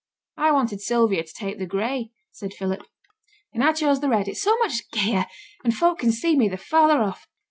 [0.37, 2.81] 'I wanted Sylvia to take the gray,' said Philip.
[3.53, 5.27] 'And I chose the red; it's so much gayer,
[5.63, 7.27] and folk can see me the farther off.